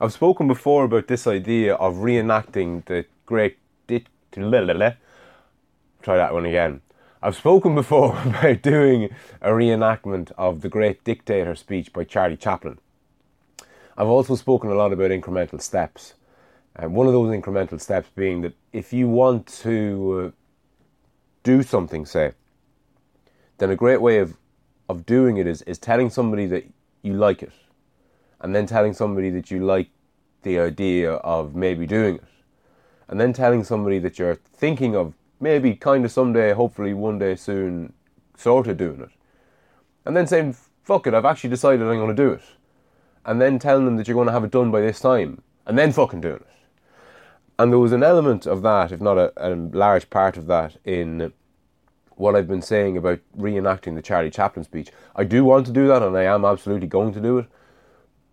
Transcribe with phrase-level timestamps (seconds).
[0.00, 3.58] I've spoken before about this idea of reenacting the great.
[3.88, 4.04] Try
[6.16, 6.82] that one again.
[7.20, 9.08] I've spoken before about doing
[9.40, 12.78] a reenactment of the great dictator speech by Charlie Chaplin.
[13.96, 16.14] I've also spoken a lot about incremental steps.
[16.76, 20.30] And one of those incremental steps being that if you want to uh,
[21.42, 22.34] do something, say,
[23.56, 24.36] then a great way of,
[24.88, 26.64] of doing it is, is telling somebody that
[27.02, 27.50] you like it
[28.40, 29.88] and then telling somebody that you like
[30.42, 32.24] the idea of maybe doing it,
[33.08, 37.34] and then telling somebody that you're thinking of maybe kind of someday, hopefully one day
[37.34, 37.92] soon,
[38.36, 39.10] sort of doing it,
[40.04, 42.42] and then saying, fuck it, I've actually decided I'm going to do it,
[43.24, 45.78] and then telling them that you're going to have it done by this time, and
[45.78, 46.46] then fucking doing it.
[47.58, 50.76] And there was an element of that, if not a, a large part of that,
[50.84, 51.32] in
[52.10, 54.90] what I've been saying about reenacting the Charlie Chaplin speech.
[55.14, 57.46] I do want to do that, and I am absolutely going to do it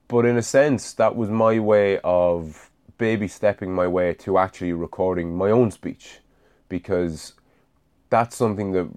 [0.08, 4.74] but in a sense, that was my way of baby stepping my way to actually
[4.74, 6.20] recording my own speech.
[6.70, 7.34] Because
[8.10, 8.90] that's something that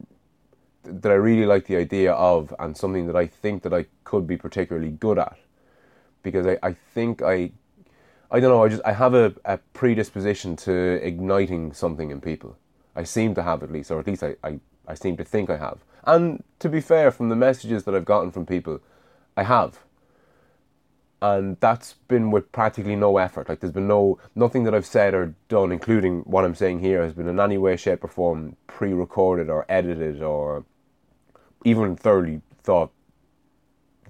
[0.85, 4.27] that I really like the idea of and something that I think that I could
[4.27, 5.39] be particularly good at.
[6.23, 7.53] Because I, I think I
[8.31, 12.57] I don't know I just I have a, a predisposition to igniting something in people.
[12.95, 15.51] I seem to have at least or at least I, I, I seem to think
[15.51, 15.79] I have.
[16.05, 18.81] And to be fair from the messages that I've gotten from people
[19.37, 19.79] I have
[21.21, 23.49] and that's been with practically no effort.
[23.49, 27.03] Like there's been no nothing that I've said or done, including what I'm saying here,
[27.03, 30.65] has been in any way, shape, or form pre-recorded or edited or
[31.65, 32.93] even thoroughly thought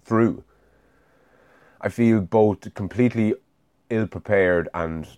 [0.05, 0.45] through.
[1.81, 3.35] I feel both completely
[3.89, 5.09] ill prepared and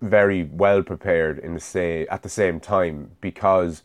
[0.00, 3.82] very well prepared in the say at the same time because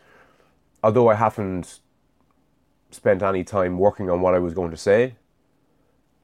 [0.84, 1.80] although I haven't
[2.92, 5.16] spent any time working on what I was going to say,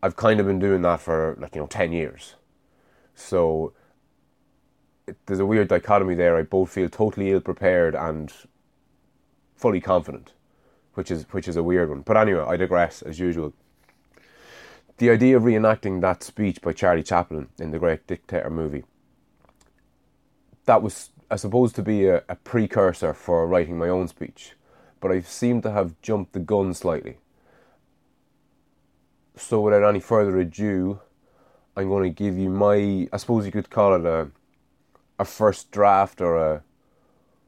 [0.01, 2.35] I've kind of been doing that for like you know ten years,
[3.15, 3.73] so
[5.07, 6.37] it, there's a weird dichotomy there.
[6.37, 8.31] I both feel totally ill prepared and
[9.55, 10.33] fully confident,
[10.93, 12.01] which is which is a weird one.
[12.01, 13.53] But anyway, I digress as usual.
[14.97, 18.83] The idea of reenacting that speech by Charlie Chaplin in the Great Dictator movie.
[20.65, 24.53] That was, I suppose, to be a, a precursor for writing my own speech,
[24.99, 27.19] but I seem to have jumped the gun slightly
[29.37, 30.99] so without any further ado,
[31.75, 34.29] I'm going to give you my, I suppose you could call it a,
[35.19, 36.63] a first draft or a,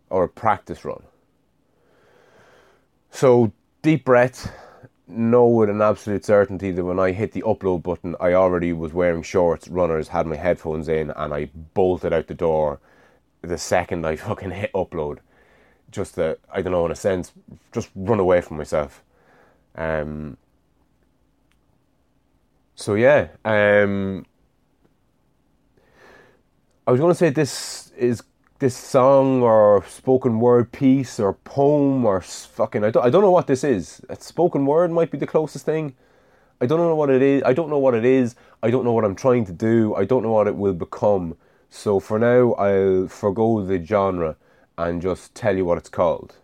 [0.10, 1.04] or a practice run.
[3.12, 3.52] So
[3.82, 4.52] deep breath.
[5.08, 8.94] Know with an absolute certainty that when I hit the upload button, I already was
[8.94, 12.80] wearing shorts, runners, had my headphones in, and I bolted out the door
[13.42, 15.20] the second I fucking hit upload.
[15.90, 17.32] Just that I don't know, in a sense,
[17.72, 19.04] just run away from myself.
[19.76, 20.38] Um,
[22.80, 24.26] so yeah, um,
[26.88, 28.24] I was going to say this is
[28.60, 33.32] this song or spoken word piece or poem or fucking I don't I don't know
[33.32, 34.00] what this is.
[34.08, 35.94] A spoken word might be the closest thing.
[36.62, 37.44] I don't know what it is.
[37.46, 38.38] I don't know what it is.
[38.64, 39.94] I don't know what I'm trying to do.
[39.96, 41.36] I don't know what it will become.
[41.70, 44.38] So for now, I'll forego the genre
[44.78, 46.36] and just tell you what it's called.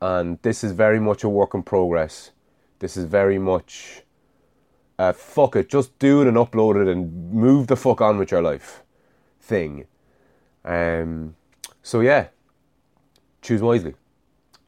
[0.00, 2.30] And this is very much a work in progress.
[2.78, 4.04] This is very much
[4.98, 8.30] uh, fuck it, just do it and upload it and move the fuck on with
[8.30, 8.82] your life
[9.40, 9.86] thing.
[10.64, 11.36] Um,
[11.82, 12.28] so yeah,
[13.42, 13.94] choose wisely.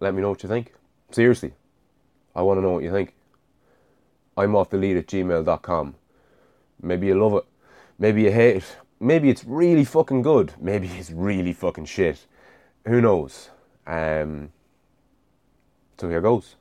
[0.00, 0.74] Let me know what you think.
[1.10, 1.54] Seriously,
[2.34, 3.14] I want to know what you think.
[4.36, 5.94] I'm off the lead at gmail.com.
[6.82, 7.44] Maybe you love it.
[7.98, 8.76] Maybe you hate it.
[9.00, 10.52] Maybe it's really fucking good.
[10.60, 12.26] Maybe it's really fucking shit.
[12.86, 13.50] Who knows?
[13.86, 14.50] Um,
[15.98, 16.56] so here goes.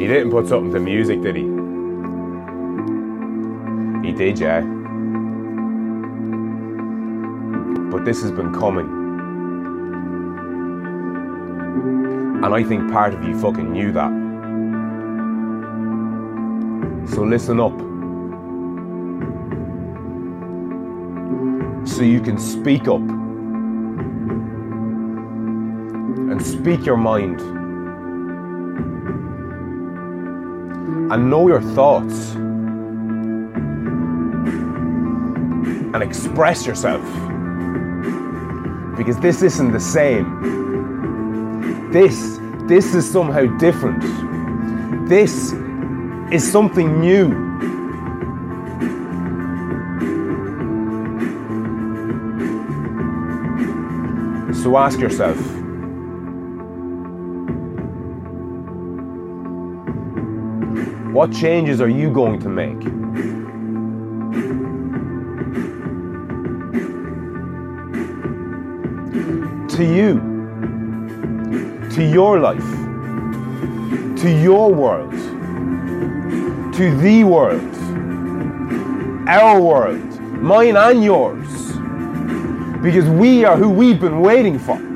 [0.00, 1.42] He didn't put something to music, did he?
[4.02, 4.62] He did, yeah.
[7.90, 8.88] But this has been coming.
[12.42, 14.10] And I think part of you fucking knew that.
[17.14, 17.78] So listen up.
[21.86, 23.02] So you can speak up.
[26.30, 27.59] And speak your mind.
[31.10, 32.34] And know your thoughts
[35.92, 37.02] and express yourself.
[38.96, 41.90] Because this isn't the same.
[41.90, 44.00] This, this is somehow different.
[45.08, 45.52] This
[46.30, 47.50] is something new.
[54.54, 55.59] So ask yourself
[61.12, 62.78] What changes are you going to make?
[69.70, 70.20] To you,
[71.90, 72.70] to your life,
[74.20, 75.10] to your world,
[76.74, 77.74] to the world,
[79.28, 81.72] our world, mine and yours,
[82.82, 84.89] because we are who we've been waiting for.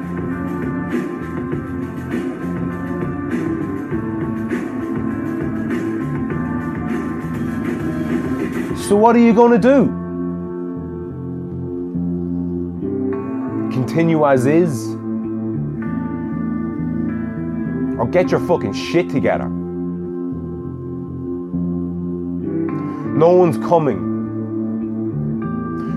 [8.89, 9.87] So, what are you going to do?
[13.73, 14.95] Continue as is?
[17.99, 19.49] Or get your fucking shit together?
[23.09, 24.13] No one's coming.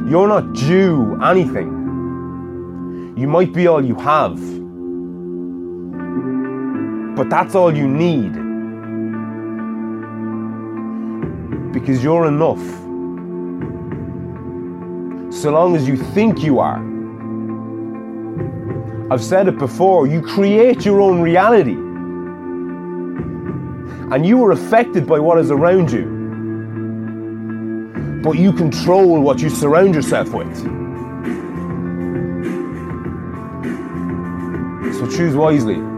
[0.10, 3.16] You're not due anything.
[3.18, 4.38] You might be all you have.
[7.18, 8.47] But that's all you need.
[11.72, 12.64] Because you're enough.
[15.34, 16.80] So long as you think you are.
[19.12, 21.78] I've said it before, you create your own reality.
[24.14, 26.16] And you are affected by what is around you.
[28.24, 30.58] But you control what you surround yourself with.
[34.96, 35.97] So choose wisely.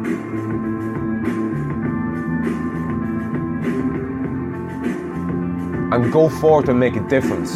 [5.91, 7.51] And go forth and make a difference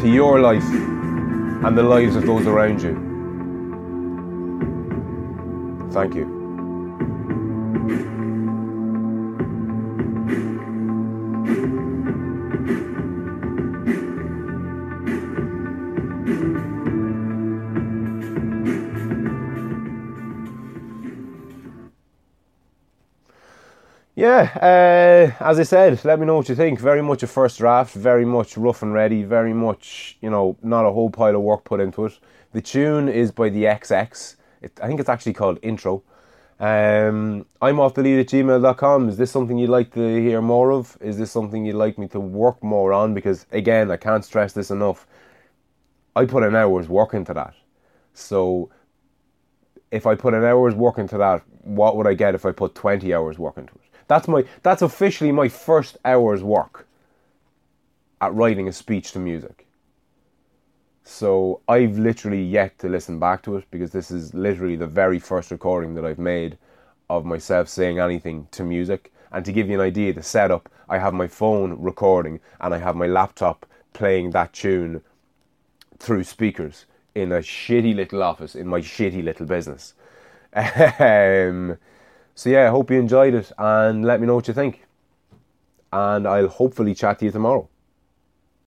[0.00, 2.94] to your life and the lives of those around you.
[5.92, 6.39] Thank you.
[24.20, 24.50] Yeah,
[25.40, 26.78] uh, as I said, let me know what you think.
[26.78, 30.84] Very much a first draft, very much rough and ready, very much, you know, not
[30.84, 32.18] a whole pile of work put into it.
[32.52, 34.36] The tune is by the XX.
[34.60, 36.02] It, I think it's actually called Intro.
[36.58, 39.08] Um, I'm off the lead at gmail.com.
[39.08, 40.98] Is this something you'd like to hear more of?
[41.00, 43.14] Is this something you'd like me to work more on?
[43.14, 45.06] Because, again, I can't stress this enough.
[46.14, 47.54] I put an hour's work into that.
[48.12, 48.68] So,
[49.90, 52.74] if I put an hour's work into that, what would I get if I put
[52.74, 53.89] 20 hours work into it?
[54.10, 56.88] That's my that's officially my first hour's work
[58.20, 59.68] at writing a speech to music.
[61.04, 65.20] So I've literally yet to listen back to it because this is literally the very
[65.20, 66.58] first recording that I've made
[67.08, 69.12] of myself saying anything to music.
[69.30, 72.78] And to give you an idea, the setup, I have my phone recording and I
[72.78, 75.02] have my laptop playing that tune
[76.00, 76.84] through speakers
[77.14, 79.94] in a shitty little office in my shitty little business.
[80.52, 81.78] um,
[82.40, 84.86] so yeah, I hope you enjoyed it and let me know what you think.
[85.92, 87.68] And I'll hopefully chat to you tomorrow.